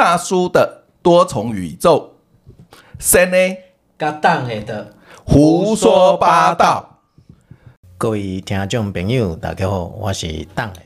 [0.00, 2.14] 大叔的多重宇宙，
[2.98, 3.36] 三呢，
[3.98, 4.94] 甲党下的
[5.26, 7.02] 胡说八道。
[7.98, 10.80] 各位听众朋友，大家好，我是党的。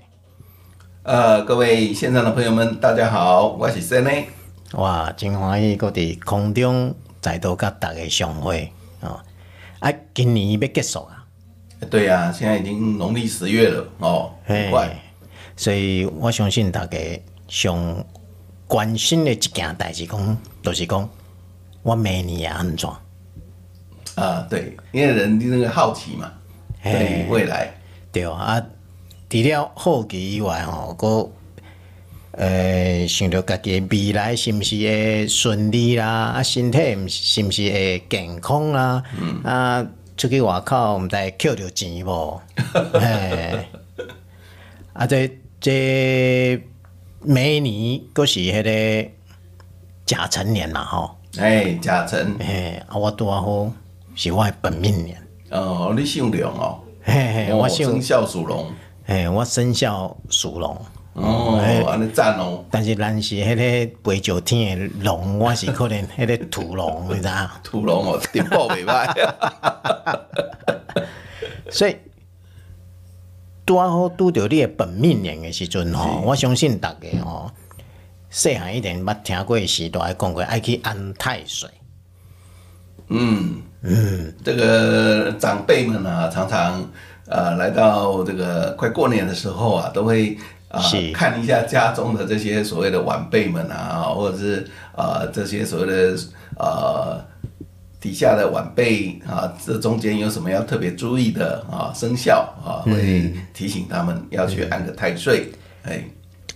[1.04, 4.11] 呃，各位现场的朋友们，大家好，我是三呢。
[4.72, 9.21] 哇，真欢喜，搁伫空中再度甲大家相会哦。
[9.78, 11.24] 啊，今年要结束啊？
[11.88, 14.92] 对、啊，现在已经农历十月了哦，很快。
[15.56, 16.98] 所以我相信大家
[17.46, 18.05] 上
[18.75, 21.09] 关心的一件代志，讲就是讲
[21.85, 22.91] 我明年也安怎？
[24.17, 26.33] 啊，对，因为人那个好奇嘛，
[26.83, 27.73] 对未来。
[28.11, 28.61] 对啊，
[29.31, 31.31] 除了好奇以外，吼，搁
[32.33, 36.33] 呃想着家己未来是毋是会顺利啦？
[36.34, 39.05] 啊，身体是毋是会健康啦？
[39.17, 39.87] 嗯、啊，
[40.17, 42.43] 出去外口毋知捡着钱无？
[42.98, 43.69] 哎，
[44.95, 46.61] 啊，这这
[47.24, 49.10] 每年都是迄个
[50.05, 51.16] 甲辰年啦，吼。
[51.38, 52.37] 哎，甲辰。
[52.38, 53.70] 哎，啊，我拄啊好
[54.14, 55.16] 是我的本命年。
[55.50, 56.81] 哦，你姓龙哦。
[57.03, 58.70] 嘿嘿，我生肖属龙。
[59.05, 60.77] 嘿，我生肖属龙。
[61.14, 62.64] 哦，安尼赞哦。
[62.70, 67.48] 但是咱是迄个背朝天的龙，我是可能迄个土龙，你知影？
[67.62, 69.28] 土龙哦，电报袂歹。
[71.70, 71.97] 所以
[73.67, 77.51] 拄啊好拄着你的本命年的时阵吼，我相信大家吼，
[78.31, 81.69] 细汉一定捌听过时代讲过爱去安太岁。
[83.09, 86.89] 嗯嗯，这个长辈们啊，常常
[87.27, 90.37] 呃来到这个快过年的时候啊，都会。
[90.69, 96.19] 啊，看一下家中的这些所谓的晚辈们啊，或者是呃这些所谓的
[96.59, 97.25] 呃
[98.05, 105.50] 底下的晚辈啊，这中间有什么要特别注意的啊生肖啊，会提醒他们要去安个太岁。
[105.84, 106.10] 哎、嗯，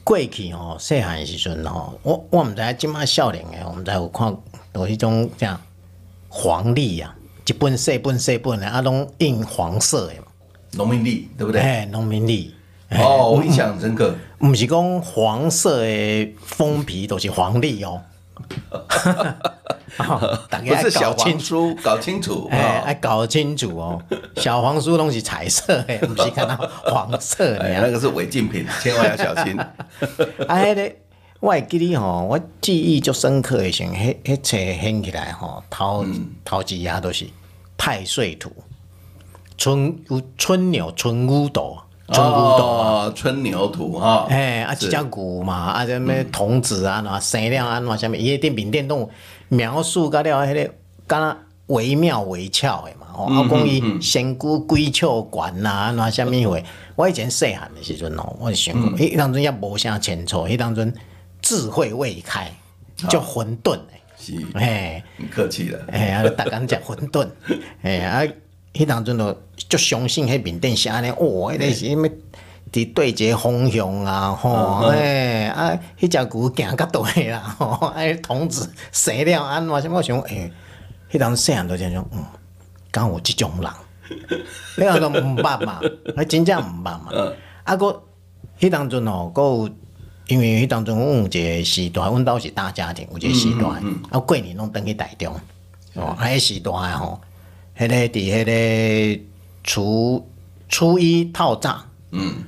[0.04, 4.36] 过去哦，细汉时阵哦，我我唔知今麦少年诶，我们在有看
[4.74, 5.58] 有一种这样
[6.28, 10.26] 黄历啊，一本细本细本的啊，拢印黄色的嘛，
[10.72, 11.62] 农民历对不对？
[11.62, 12.54] 哎，农民历。
[12.90, 14.14] 哦，我印象很深刻。
[14.38, 18.02] 不是讲黄色的封皮都是黄历哦。
[20.66, 22.48] 不是小黄书，搞清楚。
[22.50, 24.02] 哎，哎搞清楚哦。
[24.36, 27.80] 小黄书拢是彩色的， 不是看到黄色的。
[27.80, 29.58] 那个是违禁品，千万要小心。
[30.46, 30.92] 啊，迄个
[31.40, 36.04] 我会记得吼，我记忆就深刻的，像迄迄册掀起来吼，头
[36.44, 37.26] 头几页都是
[37.76, 38.50] 太岁图，
[39.56, 41.78] 春有春牛春乌斗。
[42.10, 49.06] 春牛图啊，春牛图哈，哎，啊，一只牛嘛，啊，什么童子啊，那，生了啊，那，什么伊个电瓶电动
[49.48, 50.74] 描述甲了迄个，
[51.06, 51.36] 敢若
[51.66, 56.58] 惟妙惟肖的嘛，吼，啊，讲伊仙姑鬼笑悬呐，安怎什么话，
[56.96, 60.92] 我以前细汉的时阵哦，我就想过，迄当阵也无啥清楚，迄当阵
[61.42, 62.50] 智慧未开，
[63.08, 67.28] 就混沌的，是，哎，你客气了，哎，啊，逐工食混沌，
[67.82, 68.32] 哎，啊。
[68.74, 72.08] 迄当阵就就相信迄面顶写呢，哦，迄个是啥物？
[72.72, 79.82] 伫对一个方向啊，吼，哎，啊，迄只牛行较对啦， 吼，哎，童子生了安怎？
[79.82, 80.18] 什么想？
[80.20, 80.50] 哎，
[81.10, 82.24] 迄当细汉都这样，嗯，
[82.90, 83.70] 敢有即种人？
[84.76, 85.80] 你 讲都毋捌嘛？
[86.16, 87.08] 你真正毋捌嘛？
[87.64, 88.02] 啊，个
[88.58, 89.70] 迄当阵吼，个有
[90.28, 93.66] 因为迄当阵阮有一个时代，阮兜是大家庭，有一个时代，
[94.10, 95.34] 啊，过年拢转去台中，
[95.94, 97.20] 哦，迄个时代吼。
[97.78, 99.22] 迄个伫迄个
[99.62, 100.28] 初
[100.68, 101.80] 初一透早，
[102.10, 102.42] 嗯，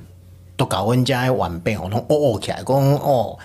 [0.61, 3.35] 都甲阮遮诶晚辈吼，拢乌乌起来，讲哦，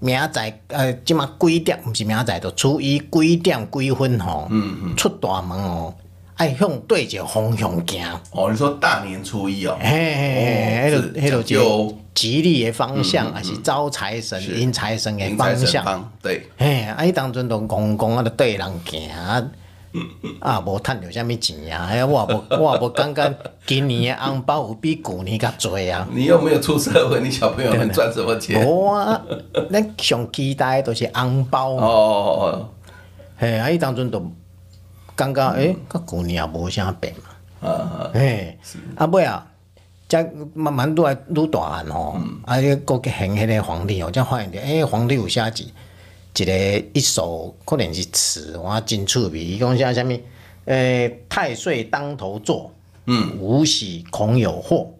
[0.00, 1.78] 明仔呃，即马几点？
[1.86, 5.94] 毋是明仔，就初一几点几分吼，嗯嗯，出大门哦，
[6.34, 8.04] 爱向对着方向行。
[8.32, 16.12] 哦，你说大年初一哦，嘿嘿嘿，迄个迄个就吉利诶方向，还是招财神、迎财神诶方向？
[16.20, 19.08] 对，嘿，啊，伊当阵都公公啊，都对人行。
[19.12, 19.40] 啊，
[20.66, 21.86] 无趁着啥物钱啊！
[21.90, 23.34] 哎呀，我也无，我也无感觉
[23.66, 26.06] 今年的红包有比旧年较济啊！
[26.12, 28.60] 你又没有出社会，你小朋友们赚什么钱？
[28.66, 29.20] 无啊，
[29.70, 32.68] 咱上期待都是红包哦哦哦，
[33.36, 34.20] 嘿，啊，伊当阵都
[35.14, 37.68] 感觉诶，甲旧年也无啥变嘛。
[37.68, 38.58] 啊嘿，
[38.96, 39.46] 啊尾啊，
[40.08, 40.18] 则
[40.54, 45.64] 慢慢愈来愈大汉吼，啊，伊搁去行迄个皇帝哦，才发现着，诶，皇帝有写字。
[46.36, 49.38] 一个一首可能是词，我真趣味。
[49.44, 50.08] 伊讲啥啥物？
[50.64, 52.72] 诶、欸，太岁当头坐，
[53.06, 54.92] 嗯，无喜恐有祸。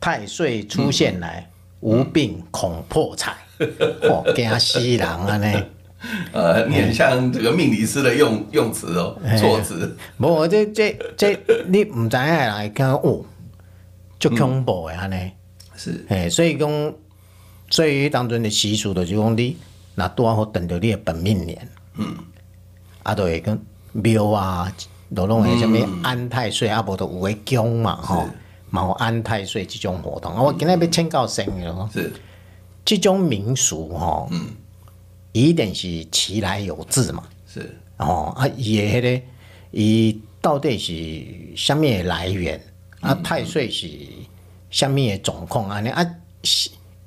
[0.00, 1.48] 太岁出现来，
[1.80, 3.34] 无、嗯、病恐破财。
[4.02, 5.36] 哦，惊死人啊！
[5.38, 5.62] 呢，
[6.32, 9.96] 呃，你很像这个命理师的用用词哦， 措辞。
[10.18, 11.38] 无，这这这，
[11.68, 13.24] 你唔知影来讲哦，
[14.18, 15.30] 就恐怖的安尼。
[15.76, 16.94] 是，诶，所以讲，
[17.70, 19.56] 所以当中的习俗就是讲你。
[19.94, 22.16] 那拄好等着你的本命年，嗯，
[23.02, 23.58] 啊，都会跟
[23.92, 24.72] 庙啊，
[25.14, 28.28] 都拢会什么安太岁，啊，无都有诶宫嘛，吼，
[28.70, 30.34] 嘛有安太岁这种活动。
[30.34, 32.12] 啊，我今日要请教先咯，是。
[32.84, 34.48] 这种民俗吼，嗯，
[35.32, 37.78] 一定是其来有自嘛，是。
[37.98, 39.22] 哦，啊，伊的迄个，
[39.70, 42.60] 伊到底是啥物的来源？
[43.00, 43.88] 啊，太岁是
[44.70, 45.70] 啥物的状况？
[45.70, 46.04] 安尼啊，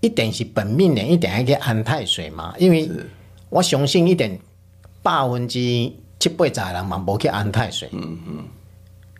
[0.01, 2.53] 一定是本命年，一定要去安太岁嘛？
[2.57, 2.89] 因为
[3.49, 4.39] 我相信一定
[5.01, 5.59] 百分之
[6.19, 8.43] 七八十的人嘛无去安太岁，嗯嗯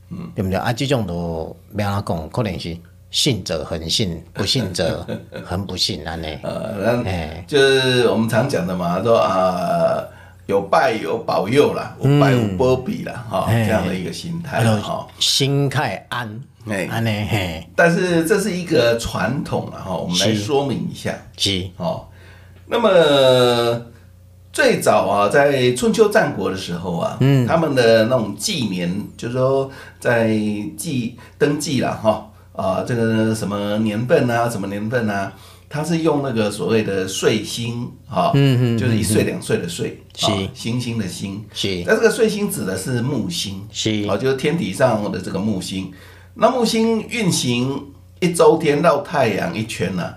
[0.10, 0.58] 嗯，对不对？
[0.58, 2.78] 啊，这种都要安怎讲，可能是
[3.12, 5.06] 信者恒信，不信者
[5.46, 6.38] 恒不信安尼。
[6.44, 10.04] 呃，那就是我们常讲的嘛，说啊。
[10.48, 17.68] 有拜有保佑啦，有拜有保庇啦，哈、嗯，这样的一个心态哈，心态安，哎，安呢，嘿。
[17.76, 22.06] 但是这是一个传统了哈，我们来说明一下，是哦。
[22.68, 23.82] 那么
[24.52, 29.70] 最早啊，在春秋战国的时候啊，嗯，他们的那种纪年，就是说
[30.00, 30.30] 在
[30.76, 35.32] 记登记了哈，啊，这个什么年份啊，什么年份啊。
[35.70, 41.84] 他是用那个所谓的岁星，啊，嗯嗯，就是一岁两岁的岁，是星星的星，是。
[41.86, 45.92] 那这个岁星指的是木星，是，哦，就是天体上的这个木星。
[46.40, 50.14] 那木星运行一周天绕太阳一圈呢，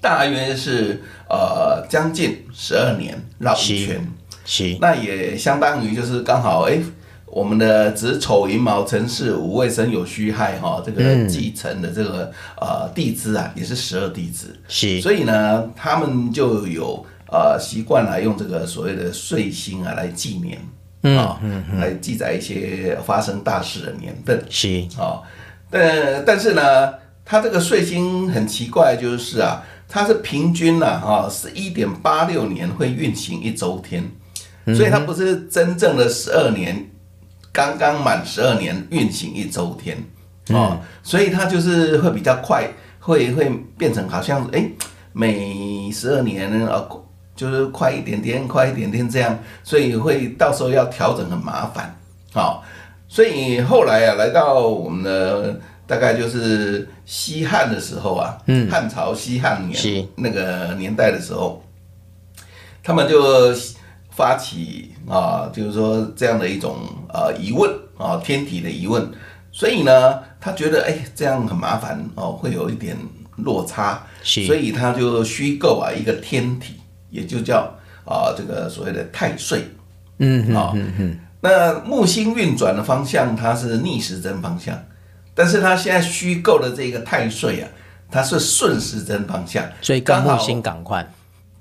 [0.00, 4.06] 大约是呃将近十二年绕一圈，
[4.44, 4.76] 是。
[4.80, 6.78] 那也相当于就是刚好哎。
[7.26, 12.30] 我们的子丑寅卯辰巳午未申酉戌亥哈，这个继承的这个
[12.60, 20.60] 呃地支啊，也是十二地支，是，所以呢，他们就有呃习惯来用这个所谓的岁星啊来纪年，
[21.04, 21.40] 啊，
[21.78, 24.86] 来记载一些发生大事的年份，是。
[24.98, 25.20] 啊，
[25.70, 34.04] 但但是呢，它这个岁星很奇怪，就是啊，它是平均呐啊，是一点八六年会运行一周天，
[34.74, 36.90] 所以它不是真正的十二年。
[37.52, 39.96] 刚刚满十二年运行一周天，
[40.48, 42.68] 哦，所以它就是会比较快，
[42.98, 43.48] 会会
[43.78, 44.72] 变成好像哎、欸，
[45.12, 46.84] 每十二年啊，
[47.34, 51.94] 就是快一点点，快一点点这样，所以会到时候要调整很麻烦，
[52.34, 52.60] 哦，
[53.08, 61.62] 所以后来啊，来到我们的大概就是西汉的时候啊，嗯，汉朝西汉年那个年代的时候，
[62.82, 63.52] 他们就。
[64.16, 66.76] 发起啊，就是说这样的一种
[67.12, 69.10] 呃疑问啊，天体的疑问，
[69.50, 72.96] 所以呢，他觉得哎，这样很麻烦哦，会有一点
[73.38, 76.74] 落差，所以他就虚构啊一个天体，
[77.14, 77.72] 也就叫
[78.04, 79.68] 啊这个所谓的太岁，
[80.18, 80.74] 嗯啊，
[81.40, 84.76] 那木星运转的方向它是逆时针方向，
[85.32, 87.68] 但是它现在虚构的这个太岁啊，
[88.10, 91.08] 它是顺时针方向，所以跟木星赶快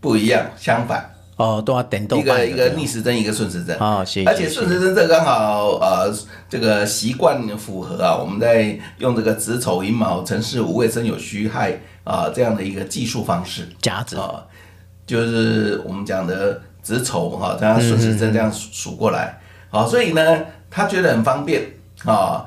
[0.01, 1.11] 不一样，相反。
[1.35, 3.75] 哦，都要等动一个一个逆时针，一个顺时针。
[3.79, 4.23] 哦，行。
[4.27, 6.13] 而且顺时针这刚好呃，
[6.47, 8.15] 这个习惯符合啊。
[8.15, 13.67] 我们在用这个子丑寅卯辰巳午未申酉戌亥啊这样的一个计数方式。
[13.81, 14.45] 甲子啊，
[15.13, 19.39] 就是我们讲的子丑哈，这样顺时针这样数过来。
[19.69, 20.39] 好，所以呢，
[20.71, 21.61] 他觉得很方便
[22.03, 22.43] 啊，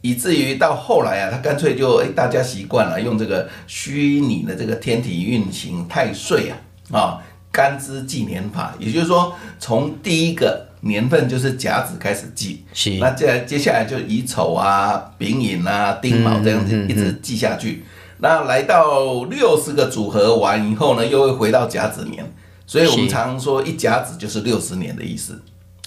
[0.00, 6.56] 以至于到后来啊，他干脆就哎，大家习惯了用这个虚拟的这个天体运行太岁啊
[6.92, 7.22] 啊。
[7.50, 17.70] 干支纪年法，也就是说，从第一个年份就是甲子开始记，是那接接下来就乙丑啊、丙寅啊、丁卯这样子一直记下去。
[17.70, 22.24] 嗯嗯嗯、那来到六十个组合完以后呢，又会回到甲子年，
[22.66, 25.40] 所以我们常说一甲子就是六十年的意思。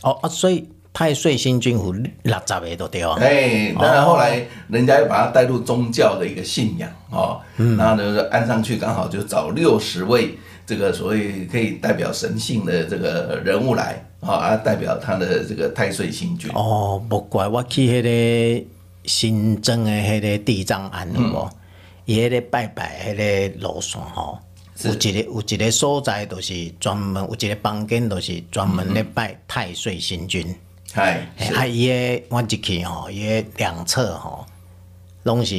[0.04, 2.12] 哦啊，所以太岁星君有六
[2.46, 3.18] 十个都对哦。
[3.20, 10.38] 哎，当然后来人家又把它带入宗教的一个信仰哦，嗯、然后呢按上去刚好就找六十位。
[10.68, 16.52] 这个所谓可以代表神性的这个人物来啊，啊，代表他的这个太岁星君。
[16.54, 18.66] 哦，不怪我去那个
[19.06, 21.50] 新增的那个地藏庵有无？
[22.08, 24.40] 伊迄个拜拜迄个路线吼，
[24.84, 30.48] 有一个有一个所在都是专门，有一个房间都是专门咧拜太岁星君。
[30.88, 34.44] 系、嗯，啊，伊个我一去吼，伊个两侧吼，
[35.24, 35.56] 拢是。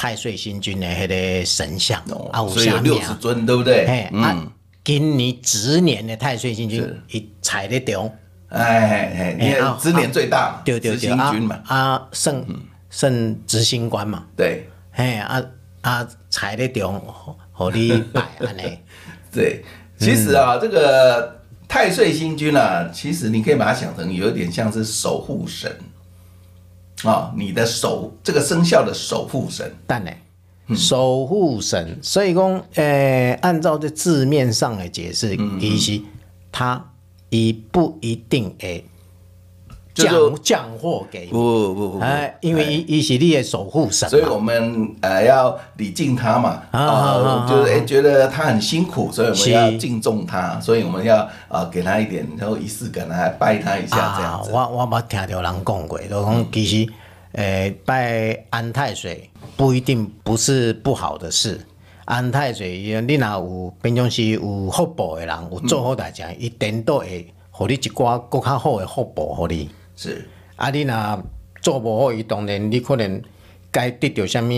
[0.00, 2.00] 太岁星君的迄个神像，
[2.32, 3.84] 哦，所以有六十尊，对不对？
[3.84, 4.52] 嘿，嗯，啊、
[4.84, 8.08] 今年值年的太岁星君，伊踩得中，
[8.50, 12.46] 哎哎，因为值年最大嘛，对对对，星君嘛，啊，圣
[12.90, 15.44] 圣执星官嘛，对，嘿，啊
[15.82, 17.02] 啊，踩得中，
[17.52, 18.78] 好你拜安尼，
[19.32, 19.64] 对，
[19.98, 25.70] 其实啊，这个太岁星君啊，其实你可以把它想成有点像是守护神。
[27.04, 30.10] 啊、哦，你的守这个生肖的守护神，但呢，
[30.74, 31.96] 守护神。
[32.02, 36.02] 所以讲，诶、呃，按照这字面上的解释，其实
[36.50, 36.90] 他
[37.28, 38.52] 也不一定
[40.02, 40.08] 诶。
[40.08, 46.62] 降降祸给不不不哎，因为伊伊是你的守护神，所以我们呃要礼敬他嘛。
[46.70, 54.50] 啊，就是哎觉得他很辛苦，所以我们要敬重他，所以我们要啊给他一点然后仪式感来拜他一下这样子。
[54.52, 56.92] 我我冇听到人讲过，就讲其实
[57.32, 61.60] 诶拜安太岁不一定不是不好的事，
[62.04, 67.26] 安太岁你若有平常时有福报的人，有做好代志，一定都会
[67.58, 69.70] 给你一寡更较好的福报给你。
[69.98, 70.28] 是。
[70.54, 71.24] 啊，你若
[71.60, 73.20] 做无好，伊当然你可能
[73.72, 74.54] 该得到什么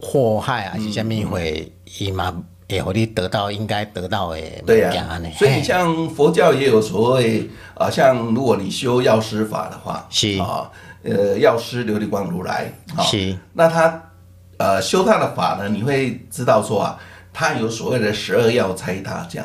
[0.00, 2.32] 祸害啊，是什么会，伊嘛
[2.68, 4.40] 会互你得到应该得到的。
[4.64, 10.38] 对呀、啊，所以像佛教也有所谓啊，像如果你修药师法的话，是。
[10.38, 10.70] 啊，
[11.02, 14.10] 呃，药师琉璃光如来，啊、是，那他
[14.58, 16.98] 呃修他的法呢，你会知道说啊，
[17.32, 19.44] 他有所谓的十二药差大将，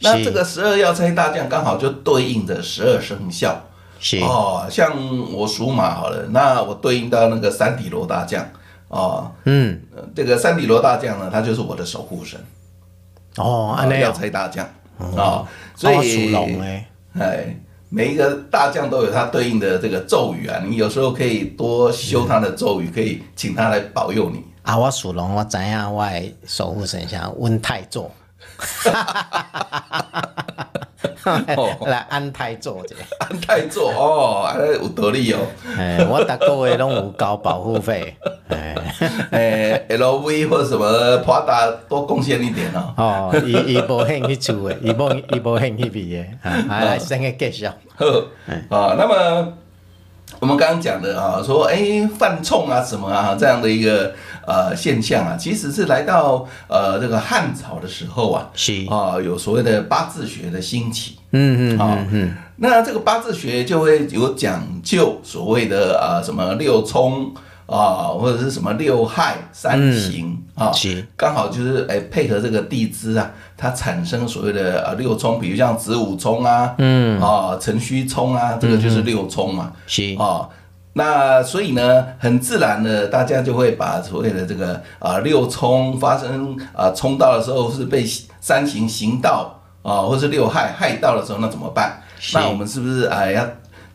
[0.00, 3.60] 那这个十二药差大将刚好就对应着十二生肖。
[4.22, 4.92] 哦，像
[5.32, 8.46] 我属马好了，那我对应到那个三体罗大将，
[8.88, 9.80] 哦，嗯，
[10.14, 12.38] 这个三体罗大将呢，他就是我的守护神，
[13.36, 14.68] 哦，药差大将，
[14.98, 16.86] 哦，所以属龙哎，
[17.18, 17.56] 哎，
[17.88, 24.44] 每一个大将都有他对应的这个咒语啊，你有时候可以多修他的咒语，可以请他来保佑你。
[24.62, 28.10] 啊，我属龙，我知影我的守护神像温太座。
[31.86, 34.48] 来安泰做者，安泰做哦，
[34.80, 35.38] 有道理哦。
[35.76, 38.14] 哎，我逐个月拢有交保护费。
[39.30, 42.94] 哎，LV 或者什么 Prada 多贡献一点哦。
[42.96, 46.30] 哦，伊伊无兴趣厝诶，伊无伊无兴趣比诶。
[46.42, 47.72] 啊，来先个介绍。
[47.96, 48.06] 好，
[48.76, 49.52] 啊，那么
[50.40, 54.12] 我们刚刚讲的啊，说哎犯冲啊什么啊这样的一个。
[54.46, 67.32] 呃，现象啊，其实是来到呃这个汉朝的时候啊，是啊，有所谓的八字学的兴起，嗯嗯啊嗯，那这个八字学就会有讲究所谓的呃什么六冲
[67.66, 80.48] 啊，或者是什么六害三刑啊，是刚好就是哎配合这个地支啊，它产生所谓的呃六冲，比如像子午冲啊，嗯啊辰戌冲啊，这个就是六冲嘛，是啊。
[80.96, 88.06] 那所以呢，很自然的，大家就会把所谓的这个啊、呃、六冲发生啊冲到的时候是被
[88.40, 92.00] 三刑刑到啊，或是六害害到的时候，那怎么办？
[92.32, 93.44] 那我们是不是啊要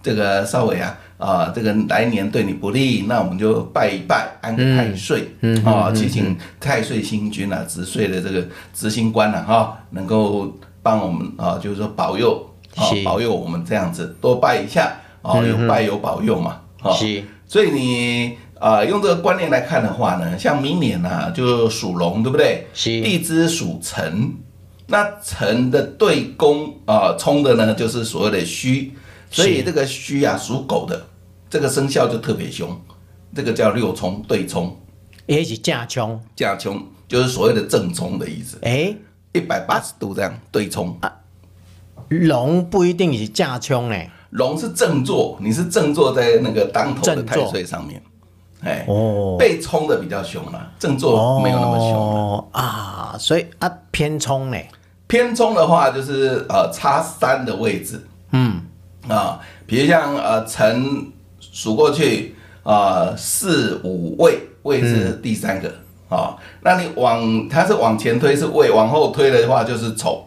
[0.03, 16.61] 这个稍微啊啊这个来年对你不利，那我们就拜一拜，安个太岁，嗯啊，祈请太岁星君啊，值岁的这个执行官啊，哈，能够帮我们啊，就是说保佑啊，保佑我们这样子，多拜一下啊，有拜有保佑嘛。
[16.81, 16.97] 好，
[17.45, 22.65] 所以你啊、呃、用这个观念来看的话呢，像明年呢、啊、就属龙，对不对？
[22.73, 24.31] 地支属辰，
[24.87, 28.93] 那辰的对宫啊冲的呢就是所谓的戌，
[29.29, 31.05] 所以这个戌啊属狗的，
[31.49, 32.79] 这个生肖就特别凶，
[33.33, 34.77] 这个叫六冲对冲，
[35.25, 38.59] 也是架冲，架冲就是所谓的正冲的意思。
[38.61, 38.95] 哎，
[39.33, 40.95] 一百八十度这样对冲。
[41.01, 41.11] 啊，
[42.09, 43.95] 龙不一定是架冲呢。
[44.31, 47.99] 龙是正坐，你是正坐在那个当头的太岁上面，
[48.61, 54.57] 哎，哦，被冲的比较凶了，正坐没有那么凶哦啊，所以啊偏冲呢？
[55.07, 58.61] 偏冲的话就是呃差三的位置，嗯。
[59.07, 61.11] 啊，比如像呃辰
[61.51, 65.73] 数过去啊四五位位是第三个
[66.09, 70.23] 啊，那你往它是往前推是未，往后推的话就是丑，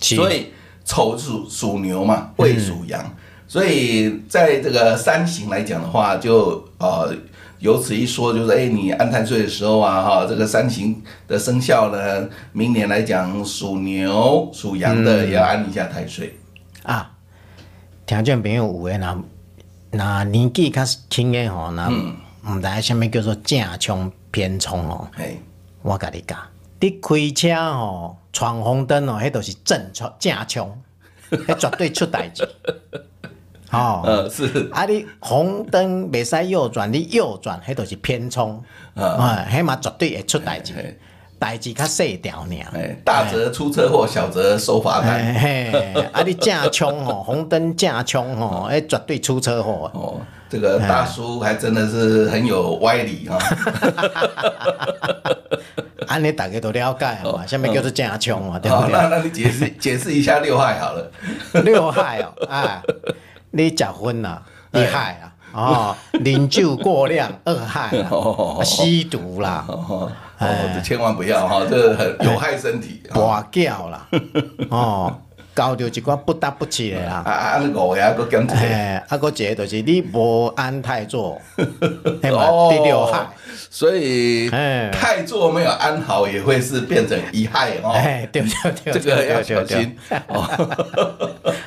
[0.00, 0.46] 所以。
[0.90, 3.10] 丑属属牛嘛，未属羊，嗯、
[3.46, 7.14] 所以在这个三行来讲的话，就呃
[7.58, 16.38] 由此一说，就是哎，你安太岁的时候啊，哈，这个三行的生肖呢，明年来讲属牛、属羊的也要安一下太岁、
[16.84, 17.10] 嗯、啊。
[18.06, 19.14] 听众朋友有诶，那
[19.98, 25.08] 那年纪较轻诶吼，那毋知虾物叫做正冲偏冲哦。
[25.16, 25.36] 哎，
[25.82, 26.38] 我甲你讲。
[26.78, 30.80] 你开车吼，闯红灯哦，迄都是正冲正冲，
[31.32, 32.48] 迄绝对出代志。
[33.72, 34.70] 哦，呃是。
[34.72, 38.62] 啊，你红灯袂使右转，你右转，迄都是偏冲。
[38.94, 40.96] 啊，迄嘛绝对会出代志。
[41.38, 42.96] 代志较细条尔。
[43.04, 45.34] 大则出车祸，小则收罚单。
[45.34, 45.72] 嘿，
[46.12, 49.90] 啊，你正冲吼， 红灯正冲吼，哎绝对出车祸。
[49.94, 53.38] 哦，这个大叔还真的是很有歪理啊。
[56.08, 57.44] 安尼大家都了解嘛？
[57.46, 58.58] 下面叫做正冲嘛？
[58.58, 58.92] 对不对？
[58.92, 61.10] 那那你解释解释一下六害好了。
[61.64, 62.82] 六害哦，哎，
[63.50, 64.42] 你结婚了，
[64.72, 67.90] 你害啊，哦，饮酒过量二害，
[68.64, 69.66] 吸毒啦，
[70.38, 73.02] 哦，这千万不要哈，这很有害身体。
[73.10, 74.06] 跋筊啦，
[74.70, 75.18] 哦。
[75.54, 77.58] 交到一寡不得不起的啦，啊啊！
[77.58, 81.36] 你五个还佫减一个，哎，啊，个就是你无安太座，
[82.22, 82.46] 对吧？
[82.70, 83.26] 第六害，
[83.68, 84.48] 所以
[84.92, 87.90] 太做没有安好，也会是变成一害哦。
[87.90, 89.96] 哎，对对对，这个要小心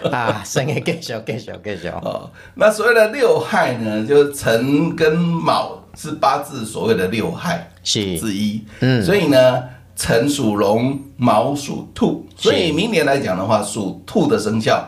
[0.09, 0.41] 啊！
[0.45, 2.31] 生意更小更小更小哦。
[2.55, 9.63] 那所谓的六害呢，就是辰跟卯是八字所谓的六害是之一，嗯，所以呢。
[9.93, 14.83] 辰属龙，卯属兔，所以明年来讲的话，属兔的生肖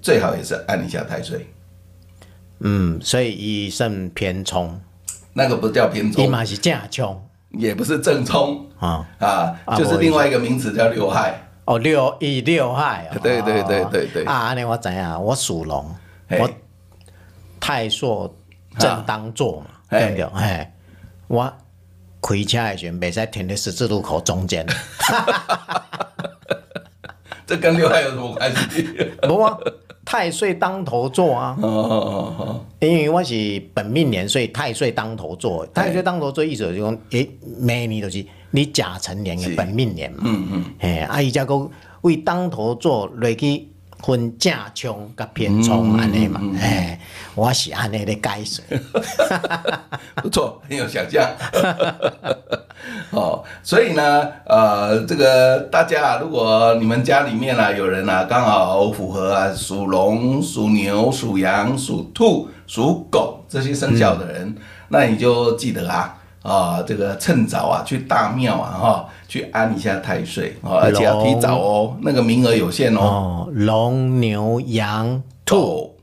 [0.00, 1.48] 最好也是按一下太岁。
[2.60, 4.78] 嗯，所以以胜偏冲，
[5.32, 7.20] 那个不叫偏冲，起码是正冲，
[7.50, 11.34] 也不是正冲啊啊，就是另外一个名词叫六害。
[11.64, 13.10] 哦，六以六害。
[13.20, 14.24] 对对对对对。
[14.26, 15.92] 啊，那我怎样，我属龙，
[16.38, 16.48] 我
[17.58, 18.08] 太岁
[18.78, 20.24] 正当坐嘛，对不对？
[20.34, 20.74] 哎，
[21.26, 21.52] 我。
[22.22, 24.64] 开车的时候，袂使停在十字路口中间。
[27.44, 28.86] 这跟六害有什么关系？
[29.28, 29.58] 无啊，
[30.04, 31.56] 太岁当头坐啊。
[31.60, 32.64] 哦哦哦哦。
[32.78, 35.66] 因为我是本命年，所以太岁当头坐。
[35.66, 40.22] 太岁当头坐意思就是讲，诶，每年就是你甲辰年的本命年嘛。
[40.24, 40.64] 嗯嗯。
[40.78, 41.70] 哎，啊，伊则讲
[42.02, 43.68] 为当头坐落去。
[44.02, 46.98] 分正冲甲偏冲安尼嘛，哎，
[47.34, 48.60] 我是安尼咧解释，
[50.22, 51.24] 不错，很有想象。
[53.10, 64.56] 哦，所以呢，呃，这个大家啊，如果你们家里面啊有人啊刚好符合啊属龙、属牛、属羊、属兔、属狗这些生肖的人，嗯、
[64.88, 66.18] 那你就记得啊。
[66.42, 73.48] 啊，这个趁早啊，去大庙啊，哈，去安一下太岁，而且要提早哦，那个名额有限哦。
[73.52, 75.96] 龙、牛、羊、兔，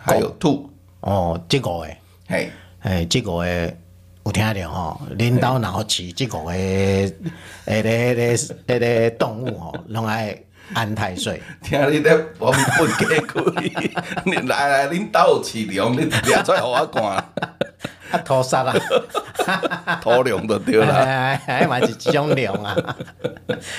[0.00, 0.70] 还有兔。
[1.00, 1.98] 哦，这个诶，
[2.28, 2.50] 嘿，
[2.80, 3.76] 哎，这个诶，
[4.24, 5.00] 有听到哈？
[5.16, 7.12] 领导然后饲这个诶，
[7.64, 8.36] 诶，咧咧
[8.66, 10.36] 咧咧动物吼， 拢爱
[10.74, 11.40] 安太岁。
[11.62, 17.24] 听你咧我们本家开， 你来来，领导有饲龙，你抓出来给我看。
[18.10, 18.74] 啊，屠杀啊！
[20.02, 22.96] 土龙就对啦，哎哎，嘛是一种 龙啊！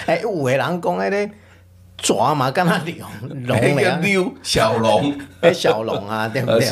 [0.05, 1.29] 哎，有个人讲迄个
[2.01, 4.31] 蛇嘛，敢若龙龙咩？
[4.41, 6.67] 小龙，哎，小龙啊， 对不对？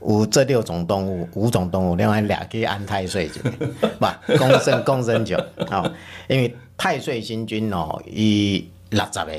[0.00, 4.06] 有这六种动物，五种动物，另外俩可以安太岁去，不，
[4.38, 5.36] 公生公生九
[5.70, 5.90] 哦，
[6.28, 9.32] 因为太岁星君哦，伊六十个，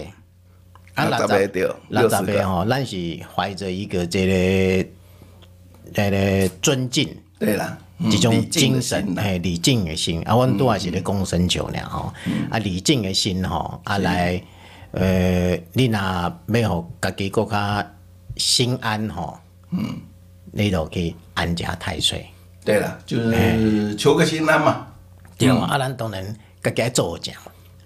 [0.96, 4.90] 啊，六十个对，六十个吼，咱是怀着一个这个。
[5.94, 10.22] 在咧尊敬，对啦，一种精神，嘿，礼敬的心。
[10.24, 12.14] 啊，阮拄也是咧讲生酒呢吼，
[12.50, 14.42] 啊，礼敬的心吼，啊来，
[14.92, 17.86] 呃，你若要互家己更较
[18.38, 19.38] 心安吼，
[19.72, 20.00] 嗯，
[20.52, 22.26] 你就去安家太岁。
[22.64, 24.88] 对啦，就是求个心安嘛。
[25.38, 27.36] 对嘛，啊，咱当然家己做奖。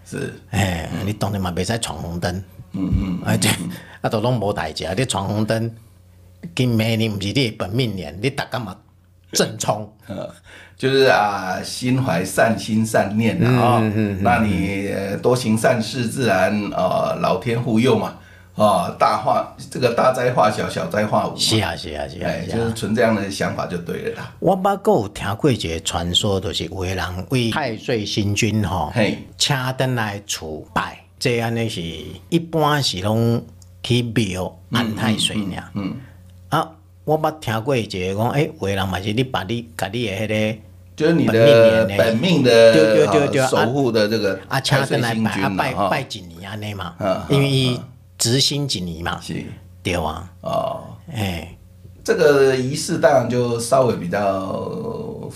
[0.05, 2.43] 是，哎，你当然嘛袂使闯红灯。
[2.73, 3.51] 嗯嗯，啊对，
[4.01, 5.69] 啊都拢无代志啊，你闯红灯。
[6.55, 8.75] 今明年不是你本命年，你大家嘛
[9.31, 9.91] 正冲？
[10.77, 14.89] 就是啊，心怀善心善念的啊，嗯嗯嗯、那你
[15.21, 18.15] 多行善事，自然呃老天护佑嘛，
[18.55, 21.37] 啊，大化这个大灾化小，小灾化无。
[21.37, 24.33] 是啊是啊是啊，是啊就是存这样的想法就对了啦。
[24.39, 28.91] 我捌阁有听过一个传说，就是有个人为太岁星君吼，
[29.37, 31.79] 请登来处拜，这样的是
[32.29, 33.45] 一般是拢
[33.83, 35.63] 去庙安太岁呢。
[35.75, 35.95] 嗯。
[36.51, 36.69] 啊，
[37.05, 40.59] 我捌听过一个讲，哎、欸，有的人嘛是你把你家你的迄个，
[40.97, 46.93] 就是你的本命的，对对对对，守护的这个啊，请登来拜啊拜拜一年安尼嘛，
[47.29, 47.79] 因为伊
[48.17, 49.45] 值星一年嘛，是，
[49.81, 50.83] 对啊，哦，
[51.13, 51.55] 哎，
[52.03, 55.31] 这个仪式当然就稍微比较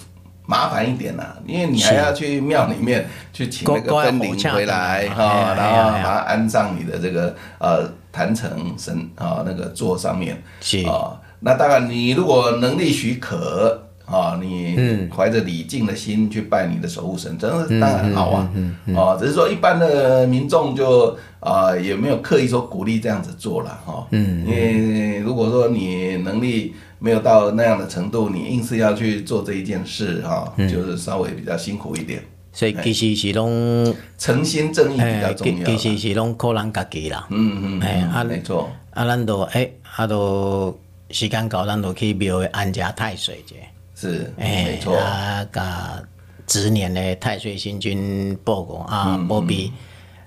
[0.45, 7.89] 麻烦一点啦，因为你还要去庙里面去请那个分灵回来哈，然后把它安葬你的这个呃。
[8.15, 10.41] 坛城神啊，那个座上面。
[10.61, 10.85] 是。
[10.87, 18.51] 啊，那当然你如果能力许可啊，你怀着礼敬的心去拜你的守护神，真的当然很好啊，
[18.95, 32.23] 啊，只是说一般的民众就啊也没有刻意说鼓励这样子做了哈，嗯，因为如果说你能力没有到那样的程度，你硬是要去做这一件事哈，就是稍微比较辛苦一点。
[32.55, 35.65] 所以其实是拢诚心正义比较重要。
[35.65, 37.27] 其实是拢靠咱家己啦。
[37.29, 37.81] 嗯嗯。
[37.81, 38.71] 哎，啊，没错。
[38.91, 43.55] 啊，咱都哎，啊都时间到，咱都去庙安家太岁者。
[43.93, 44.95] 是，没错。
[44.97, 46.01] 啊，甲
[46.47, 49.73] 值年的太岁星君报告啊，保庇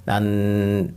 [0.04, 0.22] 咱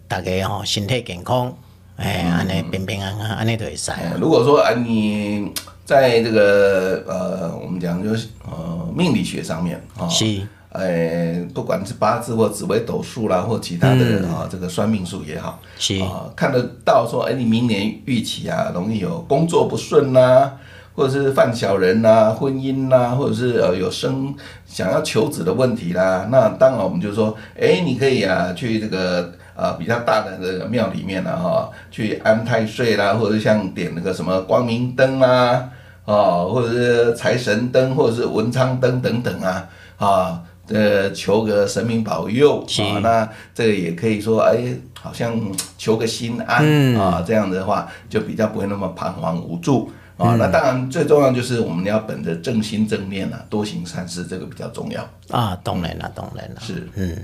[0.10, 1.56] 大家吼身体健康，
[1.96, 3.90] 哎，安尼平平安安，安尼就会使。
[4.20, 5.50] 如果说啊，你
[5.86, 20.52] 在这个呃，我们讲就是呃命理学上面啊，是，哎，不管是八字或紫微斗数啦，或其他的啊，这个算命术也好，是啊，看得到说，哎，你明年预期啊，容易有工作不顺呐。
[20.94, 35.70] 或者是犯小人呐、啊，婚姻呐、啊，或者是呃有生想要求子的问题啦，那当然我们就说，哎，你可以啊去这个呃比较大的这个庙里面呢、啊、哈，去安太岁啦，或者像点那个什么光明灯啦，
[36.06, 44.58] 啊，或者是财神灯，或者是文昌灯等等啊，啊，呃求个神明保佑啊，那这个也可以说，哎，
[44.94, 45.40] 好像
[45.78, 49.92] 求个心安、嗯、啊，这样的话就比较不会那么彷徨无助。
[50.18, 55.02] 啊、哦，那当然最重要就是我们要本着正心正念啊，多行善事，这个比较重要。
[55.30, 55.58] 啊。
[55.64, 57.18] 当然了，当然了，是，嗯，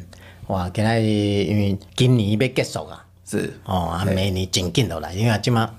[0.48, 5.70] 哇，今仔因为今年要结束啊，是，哦，啊，明年真紧到来，因为今嘛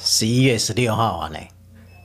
[0.00, 1.38] 十一月十六号啊呢，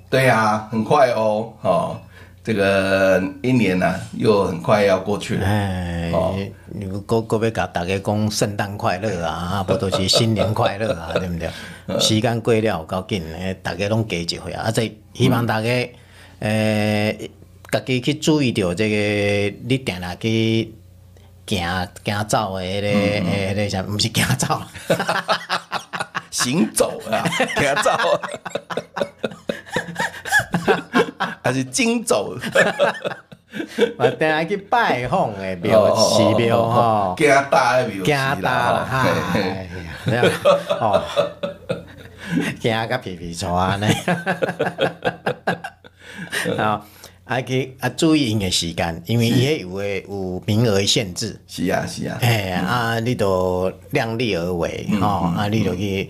[0.10, 2.02] 对呀、啊，很快哦，哦。
[2.50, 5.46] 这个一年呢、啊，又很快要过去了。
[5.46, 6.12] 哎，
[6.66, 12.00] 你哥哥要甲大家讲圣诞快乐 啊，不都是新年快乐啊， 对不对？
[12.00, 13.24] 时间过了有够紧，
[13.62, 14.64] 大家拢加一回啊！
[14.64, 15.68] 啊，这希望大家
[16.40, 17.30] 诶，
[17.70, 20.74] 家、呃、己去注意到这个，你定来去
[21.46, 23.84] 行行走的迄、那个诶，迄个啥？
[23.84, 24.60] 毋是行走，
[26.32, 27.92] 行走啊，行走。
[31.42, 32.36] 还是经走，
[33.98, 38.88] 我等下去拜访诶庙寺庙吼，加大诶庙，加大啦，
[39.34, 39.70] 哎
[40.14, 40.24] 呀，
[40.80, 41.04] 哦，
[42.60, 43.88] 加个皮皮虫啊，呢，
[46.58, 46.86] 啊，
[47.26, 56.10] 还去啊注意因诶时间，因为伊迄有诶有名额限制，是啊是啊，哎啊，你都量力而为，吼，啊，你就去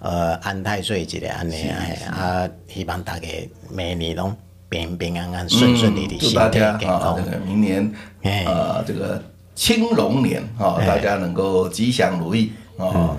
[0.00, 1.68] 呃安太岁一个安尼
[2.10, 3.28] 啊，希望大家
[3.70, 4.36] 每年拢。
[4.70, 9.20] 平平安安、顺顺利利，祝大家啊，这个明年呃，这个
[9.56, 13.16] 青龙年啊，大家能够吉祥如意啊。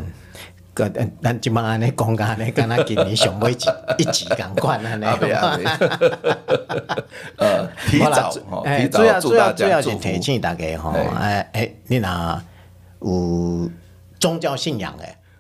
[0.74, 0.90] 个
[1.22, 3.58] 咱即马安尼讲安尼，敢若今年上尾一
[3.98, 5.04] 一集共款安尼。
[7.36, 8.32] 呃，提早，
[8.64, 12.42] 提早主要主要主要是提醒大家吼，哎哎，你若
[13.02, 13.70] 有
[14.18, 14.98] 宗教信仰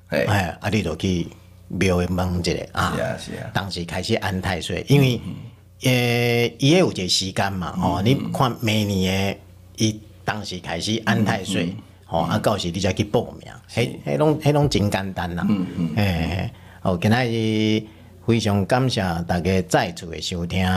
[0.09, 1.29] 诶，哎，啊，你就去
[1.69, 2.93] 庙里问一下啊。
[2.97, 3.49] 是啊是啊。
[3.53, 5.21] 当时开始安太岁，因为。
[5.83, 9.39] 诶，伊也有一个时间嘛，吼、你看每年诶，
[9.77, 16.51] 伊当时开始安太岁，吼、啊，到时你再去报名，迄、迄拢、迄拢真简单啦，嗯嗯，诶，
[16.83, 17.83] 哦，今仔日
[18.27, 20.67] 非常感谢大家再次的收听，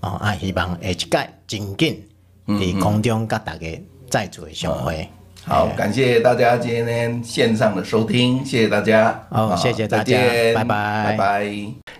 [0.00, 2.04] 哦，啊，希望下一届真紧
[2.46, 5.08] 伫空中甲大家再次的相会、嗯。
[5.44, 10.18] 好，感谢大家今天线上的收听，谢谢大家，好，谢谢大家，
[10.54, 11.54] 拜拜，拜拜，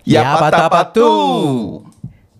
[0.04, 1.87] 亚巴达巴杜。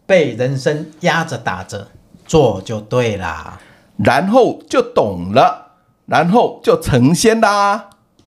[0.08, 1.86] 被人生压着打着
[2.24, 3.60] 做就对啦，
[3.98, 5.72] 然后就懂了，
[6.06, 7.90] 然后就成仙啦。